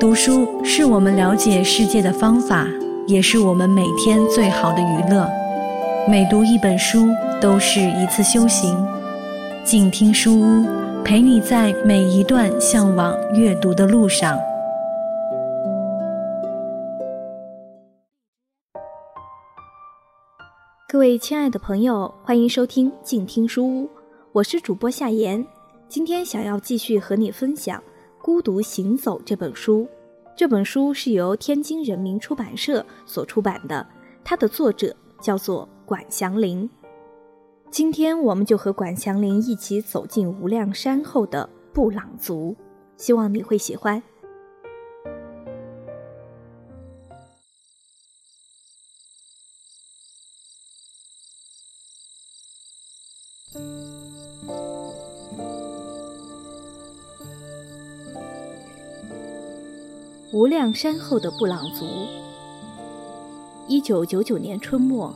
[0.00, 2.68] 读书是我们了解世界的方法，
[3.08, 5.28] 也是我们每天最好的娱乐。
[6.08, 7.08] 每读一本书，
[7.40, 8.78] 都是一次修行。
[9.64, 10.64] 静听书屋，
[11.04, 14.38] 陪你在每一段向往阅读的路上。
[20.88, 23.90] 各位亲爱的朋友，欢迎收听静听书屋，
[24.30, 25.44] 我是主播夏言。
[25.88, 27.76] 今天想要继续和你分享
[28.22, 29.88] 《孤独行走》这本书。
[30.36, 33.86] 这本书是由天津人民出版社所出版的，
[34.24, 36.68] 它的作者叫做管祥林。
[37.70, 42.56] 今天我们就和管祥林一起走进无量山后的布朗族，
[42.96, 44.02] 希望你会喜欢。
[60.38, 61.84] 无量山后的布朗族。
[63.66, 65.12] 一九九九年春末，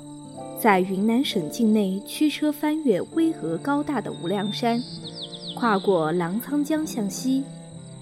[0.60, 4.82] 在云南省境内驱车翻越巍峨高大的无量山，
[5.54, 7.44] 跨过澜沧江向西，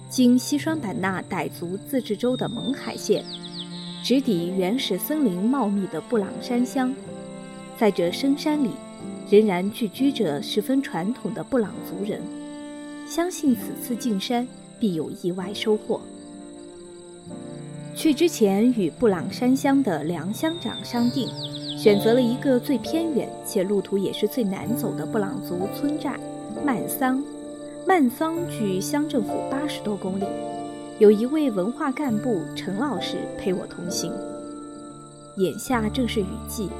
[0.09, 3.23] 经西双版纳傣族自治州的勐海县，
[4.03, 6.91] 直抵原始森林茂密的布朗山乡。
[7.77, 8.71] 在这深山里，
[9.29, 12.19] 仍然聚居着十分传统的布朗族人，
[13.05, 14.47] 相信此次进山
[14.79, 16.01] 必有意外收获。
[18.01, 21.29] 去之前，与布朗山乡的梁乡长商定，
[21.77, 26.19] 选择了一个最偏远且路途也是最难走的布朗族村寨——
[26.65, 27.23] 曼桑。
[27.85, 30.23] 曼桑距乡政府八十多公里，
[30.97, 34.11] 有一位文化干部陈老师陪我同行。
[35.37, 36.71] 眼下正是雨季，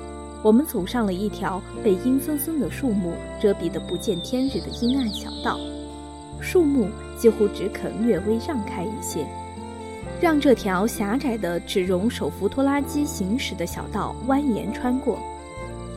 [0.42, 5.60] 我们走上了一条被阴森森的树木遮蔽得不见天日的阴暗小道，
[6.40, 9.24] 树木几乎只肯略微让开一些。
[10.22, 15.18] 让这条狭窄的、只容手扶拖拉机行驶的小道蜿蜒穿过，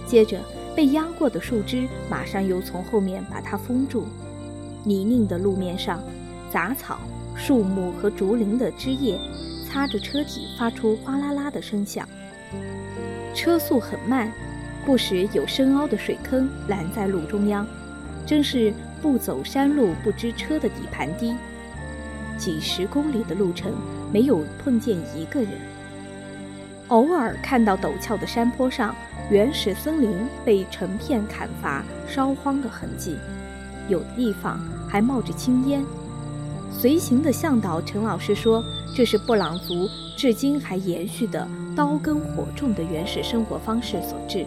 [0.06, 0.40] 接着
[0.74, 4.06] 被压过的树枝马上又从后面把它封住。
[4.82, 6.02] 泥泞的路面上，
[6.50, 6.98] 杂草、
[7.34, 9.18] 树木和竹林的枝叶
[9.68, 12.08] 擦着车体，发出哗啦啦的声响。
[13.34, 14.32] 车速很慢，
[14.86, 17.66] 不时有深凹的水坑拦在路中央，
[18.24, 18.72] 真是
[19.02, 21.34] 不走山路不知车的底盘低。
[22.38, 23.72] 几十公里的路程，
[24.14, 25.50] 没有碰见一个人。
[26.86, 28.94] 偶尔看到陡峭的山坡上，
[29.28, 30.12] 原始森林
[30.44, 33.16] 被成片砍伐、烧荒的痕迹，
[33.88, 35.84] 有的地方还冒着青烟。
[36.70, 38.62] 随行的向导陈老师说
[38.94, 44.46] ：“这是布朗族至今还延续的刀耕火种的原始生活方式所致。”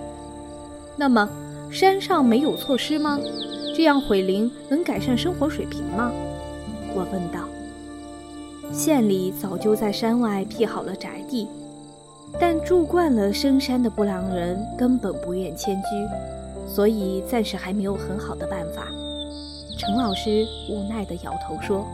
[0.95, 1.27] 那么，
[1.69, 3.19] 山上没有措施吗？
[3.75, 6.09] 这样毁林能改善生活水平吗？
[6.95, 7.49] 我问道。
[8.71, 11.47] 县里早就在山外辟好了宅地，
[12.39, 18.87] 但住惯了深山的布朗人根本不愿迁居，所以暂时还没有很好的办法。
[19.79, 21.85] 陈老师无奈地摇头说：“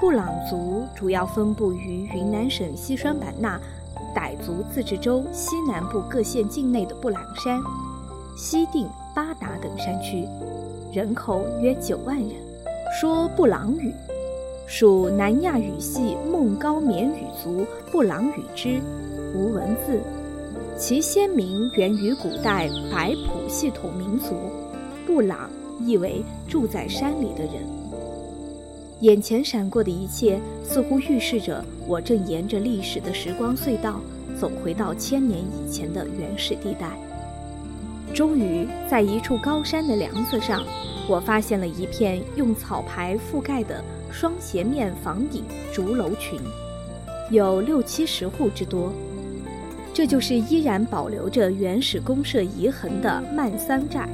[0.00, 3.60] 布朗族主要分布于云南省西双版纳
[4.14, 7.62] 傣族自治州西南部各县境内的布朗山、
[8.36, 10.28] 西定、巴达等山区，
[10.92, 12.30] 人口约九万人，
[13.00, 13.94] 说布朗语。”
[14.66, 18.80] 属南亚语系孟高棉语族布朗语支，
[19.32, 20.00] 无文字。
[20.76, 24.34] 其先民源于古代白普系统民族，
[25.06, 25.48] 布朗
[25.80, 27.64] 意为住在山里的人。
[29.00, 34.00] 眼前闪过的一切，似乎预示着我正沿着历史的时光隧道，
[34.38, 36.98] 走回到千年以前的原始地带。
[38.12, 40.64] 终于，在一处高山的梁子上，
[41.08, 43.82] 我发现了一片用草牌覆盖的。
[44.10, 46.40] 双斜面房顶竹楼群，
[47.30, 48.92] 有六七十户之多。
[49.92, 54.08] 这就是依然保留着原始公社遗痕的曼桑寨。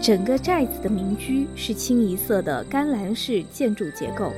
[0.00, 4.32] 整个寨子的民居是清一色的干栏式建筑结构，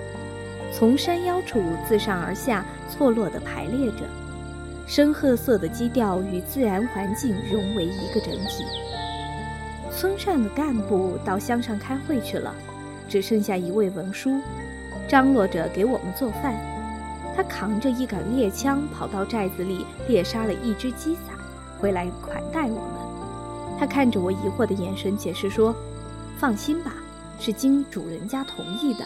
[0.72, 4.04] 从山腰处自上而下错落地排列着，
[4.86, 8.64] 深褐色的基调与自然环境融为一个整体。
[9.90, 12.54] 村上的干部到乡上开会去了。
[13.14, 14.40] 只剩下一位文书，
[15.06, 16.52] 张罗着给我们做饭。
[17.36, 21.20] 他扛着一杆猎枪，跑到寨子里猎杀了一只鸡仔，
[21.78, 23.78] 回来款待我们。
[23.78, 25.72] 他看着我疑惑的眼神，解释说
[26.40, 26.92] ：“放心吧，
[27.38, 29.04] 是经主人家同意的。”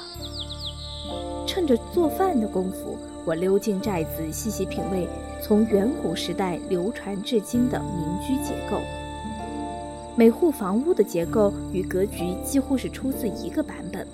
[1.46, 2.96] 趁着做饭的功夫，
[3.26, 5.06] 我溜进寨子，细细品味
[5.42, 8.80] 从远古时代流传至今的民居结构。
[10.18, 14.04] 每户房屋的结构与格局几乎是出自一个版本。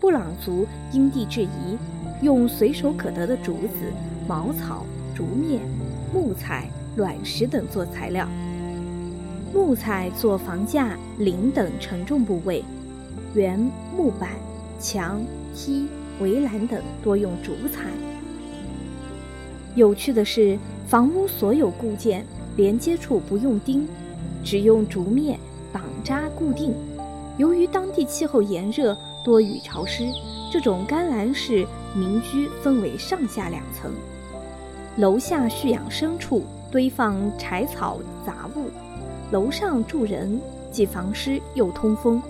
[0.00, 1.76] 布朗族因地制宜，
[2.22, 3.92] 用随手可得的竹子、
[4.26, 5.58] 茅草、竹篾、
[6.14, 8.26] 木材、卵石等做材料。
[9.52, 12.64] 木材做房架、檩等承重部位，
[13.34, 13.60] 圆
[13.94, 14.30] 木板、
[14.80, 15.22] 墙
[15.54, 15.86] 梯、
[16.20, 17.90] 围栏等多用竹材。
[19.74, 22.24] 有趣的是，房屋所有固件
[22.56, 23.86] 连接处不用钉，
[24.44, 25.36] 只用竹篾
[25.72, 26.74] 绑扎固定。
[27.38, 30.04] 由于当地气候炎热、多雨潮湿，
[30.52, 33.90] 这种干栏式民居分为上下两层。
[34.98, 38.68] 楼下蓄养牲畜，堆放柴草杂物；
[39.32, 42.22] 楼上住人，既防湿又通风。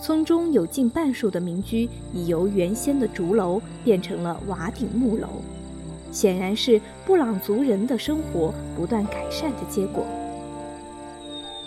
[0.00, 5.26] 村中有近半数的民居已由原先的竹楼变成了瓦顶木楼，
[6.12, 10.04] 显然是布朗族人的生活不断改善的结果。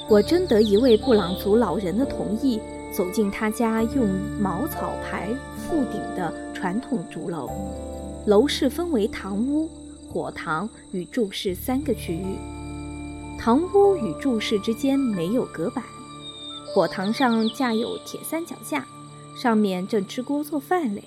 [0.09, 2.59] 我征得一位布朗族老人的同意，
[2.91, 4.09] 走进他家用
[4.41, 5.29] 茅草排
[5.61, 7.47] 覆顶的传统竹楼。
[8.25, 9.69] 楼室分为堂屋、
[10.07, 12.39] 火堂与住室三个区域。
[13.37, 15.83] 堂屋与住室之间没有隔板，
[16.73, 18.87] 火堂上架有铁三脚架，
[19.39, 21.03] 上面正支锅做饭嘞。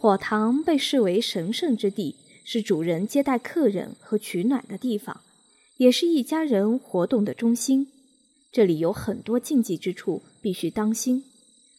[0.00, 5.20] 火堂被视为神圣之地，是主人接待客人和取暖的地方，
[5.76, 7.88] 也是一家人活动的中心。
[8.54, 11.24] 这里有很多禁忌之处，必须当心，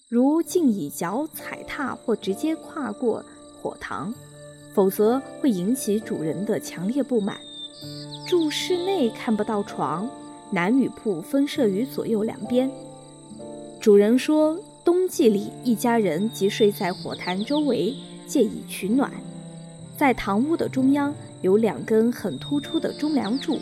[0.09, 3.23] 如禁以脚踩踏或直接跨过
[3.61, 4.13] 火塘，
[4.73, 7.37] 否则会引起主人的强烈不满。
[8.27, 10.09] 住室内看不到床，
[10.51, 12.69] 男女铺分设于左右两边。
[13.79, 17.95] 主人说，冬季里一家人即睡在火坛周围，
[18.27, 19.09] 借以取暖。
[19.95, 23.57] 在堂屋的中央有两根很突出的中梁柱。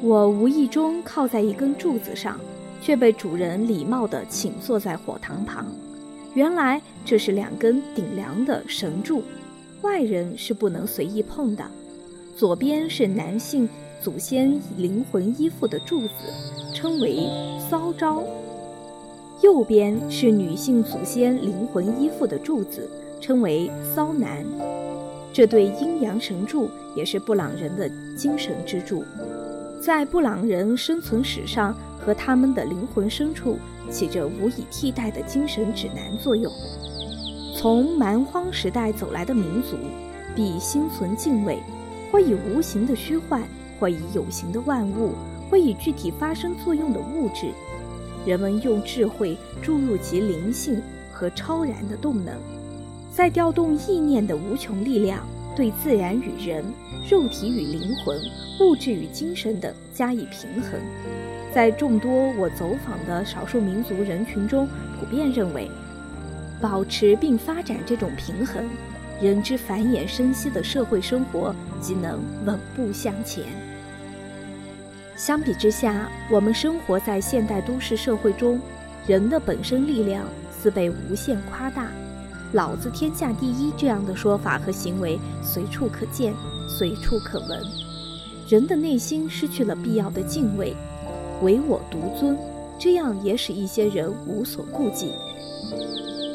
[0.00, 2.38] 我无意中靠在一根柱子上，
[2.80, 5.66] 却被主人礼貌地请坐在火塘旁。
[6.34, 9.24] 原来这是两根顶梁的神柱，
[9.82, 11.64] 外人是不能随意碰的。
[12.36, 13.68] 左边是男性
[14.00, 16.12] 祖先灵魂依附的柱子，
[16.72, 17.26] 称为
[17.68, 18.22] 骚招；
[19.42, 22.88] 右边是女性祖先灵魂依附的柱子，
[23.20, 24.46] 称为骚男。
[25.32, 29.04] 这对阴阳神柱也是布朗人的精神支柱。
[29.88, 33.58] 在布朗人生存史上，和他们的灵魂深处
[33.90, 36.52] 起着无以替代的精神指南作用。
[37.56, 39.78] 从蛮荒时代走来的民族，
[40.36, 41.58] 必心存敬畏，
[42.12, 43.42] 或以无形的虚幻，
[43.80, 45.12] 或以有形的万物，
[45.50, 47.46] 或以具体发生作用的物质。
[48.26, 52.34] 人们用智慧注入其灵性和超然的动能，
[53.10, 55.26] 在调动意念的无穷力量。
[55.58, 56.64] 对自然与人、
[57.10, 58.16] 肉体与灵魂、
[58.60, 60.80] 物质与精神等加以平衡，
[61.52, 64.68] 在众多我走访的少数民族人群中，
[65.00, 65.68] 普遍认为，
[66.60, 68.64] 保持并发展这种平衡，
[69.20, 73.42] 人之繁衍生息的社会生活即能稳步向前。
[75.16, 78.60] 相比之下，我们生活在现代都市社会中，
[79.08, 80.24] 人的本身力量
[80.56, 81.88] 似被无限夸大。
[82.52, 86.32] 老子天下第一这样的说法和行为随处可见，
[86.66, 87.62] 随处可闻。
[88.48, 90.74] 人的内心失去了必要的敬畏，
[91.42, 92.38] 唯我独尊，
[92.78, 95.12] 这样也使一些人无所顾忌。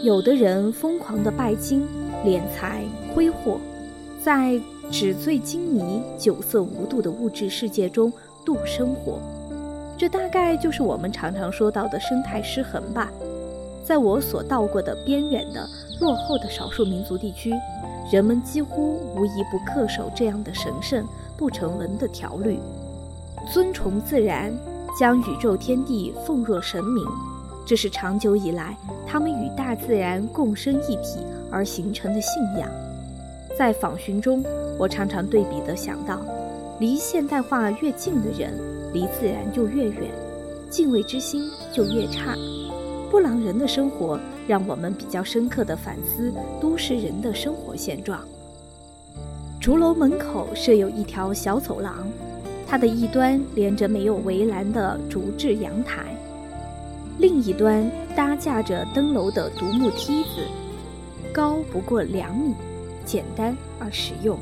[0.04, 1.88] 有的人疯狂地拜金、
[2.24, 2.84] 敛财、
[3.16, 3.60] 挥霍，
[4.22, 8.14] 在纸醉金迷、酒色无度的物质世界中
[8.46, 9.20] 度生活。
[9.98, 13.12] 这大概就是我们常常说到的生态失衡吧。
[13.84, 15.68] 在我所到过的边远的。
[16.04, 17.54] 落后的少数民族地区，
[18.12, 21.08] 人们几乎无一不恪守这样的神圣
[21.38, 22.60] 不成文的条律，
[23.54, 24.54] 尊崇自然，
[25.00, 27.06] 将宇宙天地奉若神明。
[27.66, 28.76] 这是长久以来
[29.08, 31.20] 他们与大自然共生一体
[31.50, 32.70] 而形成的信仰。
[33.58, 34.44] 在访寻中，
[34.78, 36.20] 我常常对比地想到，
[36.82, 38.54] 离现代化越近的人，
[38.92, 40.12] 离自然就越远，
[40.70, 42.36] 敬畏之心就越差。
[43.10, 48.20] 布朗人的生活让我们比较深刻地反思都市人的生活现状。
[49.60, 52.08] 竹楼门口设有一条小走廊，
[52.68, 56.16] 它的一端连着没有围栏的竹制阳台，
[57.18, 60.42] 另一端搭架着登楼的独木梯子，
[61.32, 62.54] 高不过两米，
[63.06, 64.38] 简单而实用。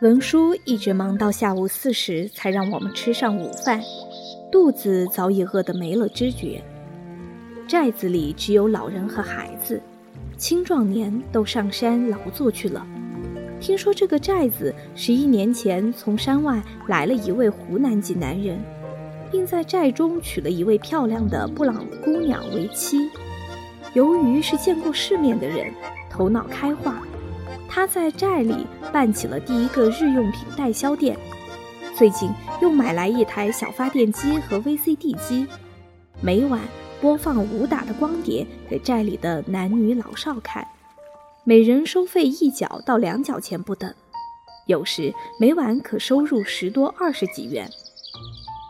[0.00, 3.82] 文书一直忙到下午四时，才让我们吃上午饭，
[4.50, 6.62] 肚子早已饿得没了知觉。
[7.68, 9.78] 寨子里只有老人和孩子，
[10.38, 12.86] 青壮年都上山劳作去了。
[13.60, 18.58] 听说这个寨子十一年前从山外来了一位湖南籍男人，
[19.30, 23.10] 并在寨中娶了一位漂亮的布朗姑娘为妻。
[23.92, 25.70] 由于是见过世面的人，
[26.08, 27.02] 头脑开化，
[27.70, 31.16] 他在寨里办起了第一个日用品代销店。
[31.96, 32.28] 最近
[32.60, 35.46] 又买来一台小发电机和 VCD 机，
[36.20, 36.60] 每晚
[37.00, 40.66] 播放武打的光碟给寨里的男女老少看。
[41.44, 43.94] 每人收费一角到两角钱不等，
[44.66, 47.70] 有时每晚可收入十多二十几元。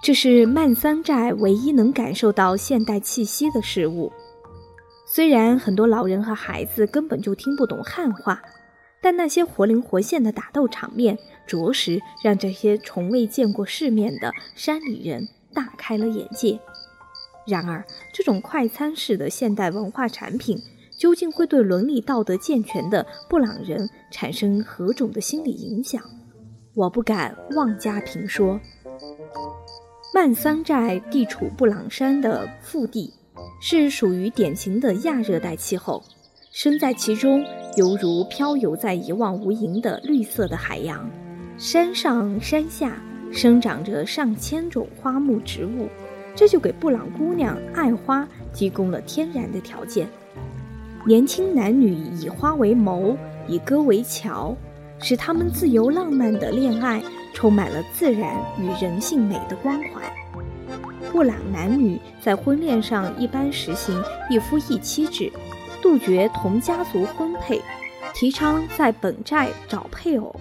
[0.02, 4.12] 这是曼桑寨唯一能感受到现代气息的事物。
[5.06, 8.40] 虽然很多老人和孩子根本就听不懂汉话，
[9.02, 16.58] 但那些活灵活现的打斗场面，着实让这些从未见过世面的山里人大开了眼界。
[17.46, 20.58] 然而，这种快餐式的现代文化产品。
[20.98, 26.02] 究竟会对伦理道德健全的布朗人产生何种的心理影响？
[26.74, 28.60] 我不敢妄加评说。
[30.12, 33.14] 曼桑寨地处布朗山的腹地，
[33.62, 36.04] 是属于典型的亚热带气候，
[36.52, 37.44] 身在其中
[37.76, 41.08] 犹如漂游在一望无垠的绿色的海洋。
[41.56, 45.88] 山上山下生长着上千种花木植物，
[46.34, 50.08] 这就给布朗姑娘爱花提供了天然的条件。
[51.06, 53.16] 年轻男女以花为眸，
[53.46, 54.56] 以歌为桥，
[54.98, 57.00] 使他们自由浪漫的恋爱
[57.32, 60.02] 充满了自然与人性美的光环。
[61.12, 65.30] 布朗男女在婚恋上一般实行一夫一妻制，
[65.90, 67.60] 杜绝同家族婚配，
[68.14, 70.32] 提倡在本寨找配偶，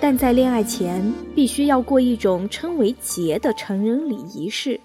[0.00, 4.80] 但在恋爱前必须要过一种称为节的成人礼仪式，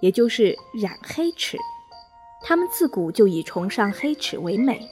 [0.00, 0.52] 也就是
[0.82, 1.56] 染黑齿。
[2.42, 4.84] 他们自古就以崇尚黑齿为美，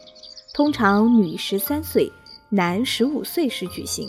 [0.54, 2.08] 通常女十三岁，
[2.48, 4.08] 男十五岁时举行。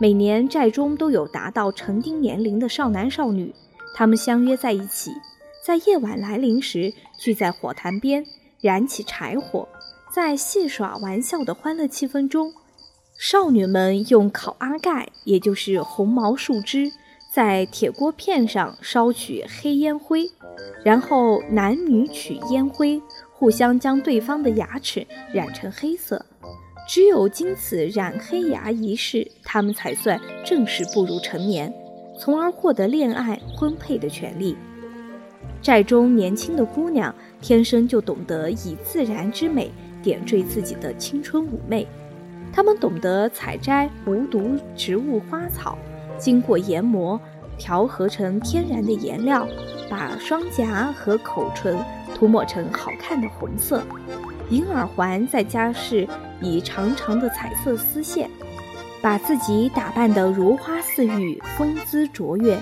[0.00, 3.54] 每年寨中都有达到成丁年龄的少男少女，
[3.94, 5.10] 他们相约在一起，
[5.62, 8.24] 在夜晚来临时聚在火坛边，
[8.60, 9.68] 燃起柴火，
[10.14, 12.52] 在戏耍玩笑的欢乐气氛中，
[13.18, 16.90] 少女们用烤阿盖，也就是红毛树枝。
[17.32, 20.30] 在铁锅片上烧取黑烟灰，
[20.82, 26.24] 然后男女取烟灰，互相将对方的牙齿染成黑色。
[26.88, 31.70] 只有经此染黑牙仪式，他们才算正式步入成年，
[32.18, 34.56] 从而获得恋爱婚配的权利。
[35.62, 39.70] 寨中年轻的姑娘天生就懂得以自然之美
[40.02, 41.86] 点缀自己的青春妩媚，
[42.52, 45.76] 她们懂得采摘无毒植物花草。
[46.18, 47.20] 经过研磨，
[47.58, 49.46] 调和成天然的颜料，
[49.90, 51.76] 把双颊和口唇
[52.14, 53.82] 涂抹成好看的红色。
[54.48, 56.06] 银耳环再加饰
[56.40, 58.30] 以长长的彩色丝线，
[59.02, 62.56] 把自己打扮得如花似玉、风姿卓越。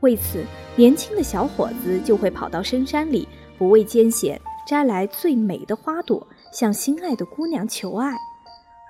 [0.00, 0.44] 为此，
[0.76, 3.26] 年轻的小伙子就会跑到深山里，
[3.58, 8.14] 不畏艰险，摘来最美的花朵，向心爱的姑娘求爱。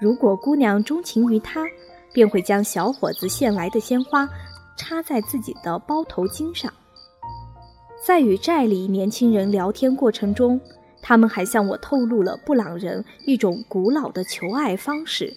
[0.01, 1.65] 如果姑娘钟情于他，
[2.13, 4.29] 便会将小伙子献来的鲜花
[4.77, 6.73] 插在自己的包头巾上。
[8.07, 10.61] 在与寨里年轻人聊天过程中，
[11.03, 15.33] 他们还向我透露了布朗人一种古老的求爱方式：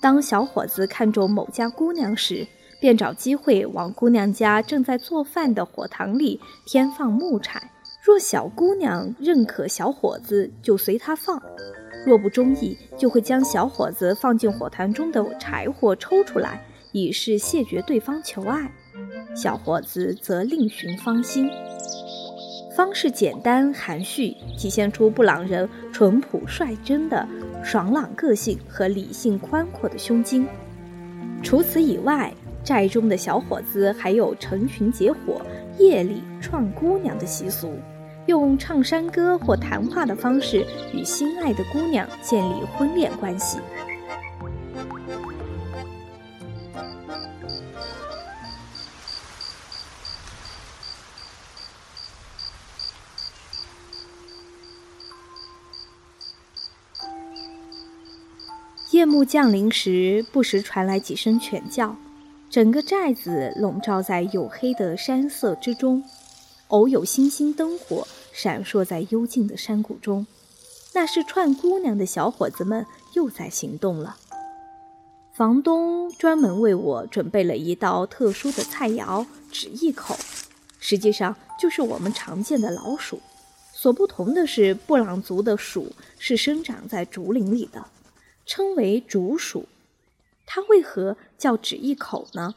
[0.00, 2.46] 当小伙子看中某家姑娘时，
[2.80, 7.70] 便找机会往姑娘家正在做饭的火塘里添放木柴。
[8.04, 11.42] 若小姑娘认可小伙子，就随他放。
[12.06, 18.70] 若不中意，就会将小伙子放进火塘中的柴火抽出来，以示谢绝对方求爱。
[19.34, 21.50] 小伙子则另寻芳心。
[22.76, 27.26] 方式简单含蓄，体现出布朗人淳朴率真的
[27.64, 30.46] 爽朗个性和理性宽阔的胸襟。
[31.42, 32.32] 除此以外，
[32.66, 35.40] 寨中的小伙子还有成群结伙、
[35.78, 37.78] 夜里串姑娘的习俗。
[38.26, 43.58] 用唱山歌或谈话的方式与心爱的姑娘建立婚恋关系。
[58.90, 61.94] 夜幕降临时，不时传来几声犬叫，
[62.56, 66.02] 整个寨子笼罩在黝黑的山色之中。
[66.68, 70.26] 偶有星星灯火闪烁在幽静的山谷中，
[70.94, 74.16] 那是串姑娘的小伙子们又在行动了。
[75.34, 80.16] 房东专门为我准备了一道特殊的菜肴——只一口，
[80.78, 83.20] 实际上就是我们常见的老鼠。
[83.74, 87.84] 所不同的是，布朗族的鼠是生长在竹林里的，
[88.46, 89.66] 称为竹鼠。
[90.46, 92.54] 它为何叫只一口呢？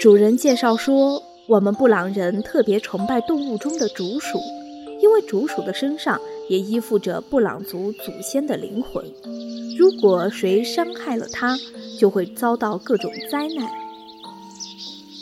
[0.00, 4.40] 主人介绍说，我们布朗人特别崇拜动物中的竹鼠，
[5.00, 9.04] 因为竹鼠的身上也依附着布朗族祖先的灵魂。
[9.78, 11.56] 如果谁伤害了它，
[11.98, 13.70] 就会遭到各种灾难。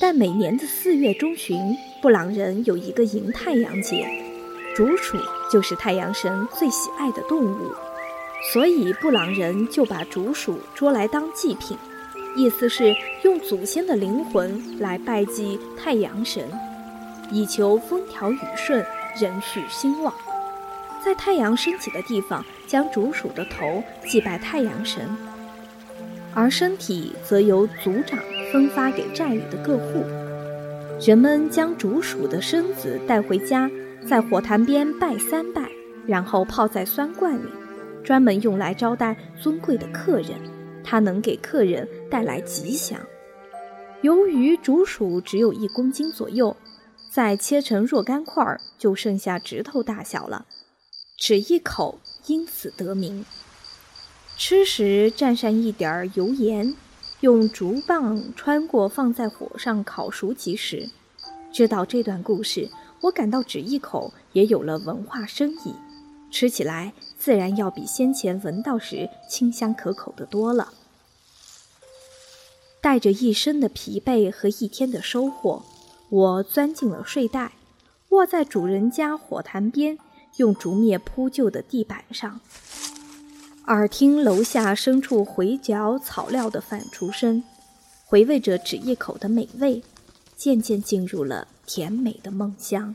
[0.00, 4.08] 但每年的四月中旬，布朗人有一个迎太阳节，
[4.74, 5.18] 竹鼠
[5.52, 7.70] 就是太阳神最喜爱的动物，
[8.42, 11.76] 所以布朗人就把竹鼠捉来当祭品，
[12.34, 16.44] 意思是用祖先的灵魂来拜祭太阳神，
[17.30, 18.84] 以求风调雨顺、
[19.20, 20.12] 人畜兴旺。
[21.04, 25.08] 在太阳升起的地方，将竹鼠的头祭拜太阳神，
[26.34, 28.18] 而身体则由族长
[28.52, 30.04] 分发给寨里的各户。
[31.00, 33.70] 人们将竹鼠的身子带回家，
[34.06, 35.70] 在火坛边拜三拜，
[36.06, 37.48] 然后泡在酸罐里，
[38.04, 40.38] 专门用来招待尊贵的客人。
[40.82, 42.98] 它能给客人带来吉祥。
[44.02, 46.56] 由于竹鼠只有一公斤左右，
[47.10, 50.46] 再切成若干块儿，就剩下指头大小了。
[51.18, 53.24] 只一口，因此得名。
[54.38, 56.74] 吃时蘸上一点儿油盐，
[57.20, 60.88] 用竹棒穿过，放在火上烤熟即食。
[61.52, 62.70] 知道这段故事，
[63.02, 65.74] 我感到只一口也有了文化深意，
[66.30, 70.72] 吃起来自然要比先前闻到时清香可口的多了。
[72.80, 75.62] 带着一身的疲惫和一天的收获，
[76.08, 77.52] 我钻进了睡袋，
[78.08, 79.98] 卧在主人家火坛边。
[80.36, 82.40] 用竹篾铺就的地板上，
[83.66, 87.42] 耳听楼下牲畜回嚼草料的反刍声，
[88.06, 89.82] 回味着纸一口的美味，
[90.36, 92.94] 渐渐进入了甜美的梦乡。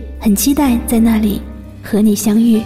[0.23, 1.41] 很期待在那里
[1.81, 2.61] 和你相遇。